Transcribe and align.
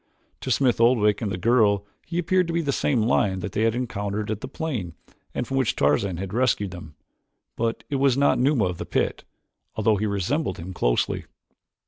To 0.39 0.49
Smith 0.49 0.81
Oldwick 0.81 1.21
and 1.21 1.31
the 1.31 1.37
girl 1.37 1.85
he 2.07 2.17
appeared 2.17 2.47
to 2.47 2.53
be 2.53 2.61
the 2.63 2.71
same 2.71 3.03
lion 3.03 3.41
that 3.41 3.51
they 3.51 3.61
had 3.61 3.75
encountered 3.75 4.31
at 4.31 4.41
the 4.41 4.47
plane 4.47 4.95
and 5.35 5.45
from 5.47 5.57
which 5.57 5.75
Tarzan 5.75 6.17
had 6.17 6.33
rescued 6.33 6.71
them. 6.71 6.95
But 7.55 7.83
it 7.87 7.97
was 7.97 8.17
not 8.17 8.39
Numa 8.39 8.65
of 8.65 8.79
the 8.79 8.85
pit, 8.87 9.25
although 9.75 9.97
he 9.97 10.07
resembled 10.07 10.57
him 10.57 10.73
closely. 10.73 11.25